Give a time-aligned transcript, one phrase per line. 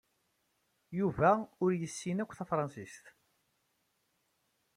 [0.99, 1.31] Yuba
[1.63, 3.05] ur yessin akk tafṛensist.